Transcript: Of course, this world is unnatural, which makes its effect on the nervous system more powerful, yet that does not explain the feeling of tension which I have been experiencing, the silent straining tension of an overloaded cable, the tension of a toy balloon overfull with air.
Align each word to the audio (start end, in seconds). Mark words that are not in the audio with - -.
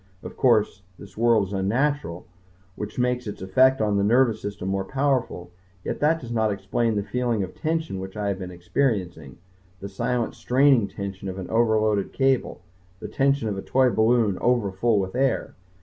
Of 0.23 0.35
course, 0.35 0.81
this 0.97 1.15
world 1.15 1.45
is 1.49 1.53
unnatural, 1.53 2.25
which 2.73 2.97
makes 2.97 3.27
its 3.27 3.39
effect 3.39 3.81
on 3.81 3.97
the 3.97 4.03
nervous 4.03 4.41
system 4.41 4.67
more 4.67 4.83
powerful, 4.83 5.51
yet 5.83 5.99
that 5.99 6.19
does 6.19 6.31
not 6.31 6.51
explain 6.51 6.95
the 6.95 7.03
feeling 7.03 7.43
of 7.43 7.53
tension 7.53 7.99
which 7.99 8.17
I 8.17 8.29
have 8.29 8.39
been 8.39 8.49
experiencing, 8.49 9.37
the 9.79 9.87
silent 9.89 10.33
straining 10.33 10.87
tension 10.87 11.29
of 11.29 11.37
an 11.37 11.51
overloaded 11.51 12.13
cable, 12.13 12.61
the 12.99 13.07
tension 13.07 13.47
of 13.47 13.59
a 13.59 13.61
toy 13.61 13.91
balloon 13.91 14.39
overfull 14.39 14.97
with 14.99 15.13
air. 15.13 15.53